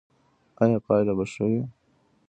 ایا 0.63 0.79
پایله 0.85 1.13
به 1.17 1.25
ښه 1.31 1.43
وي؟ 1.49 1.61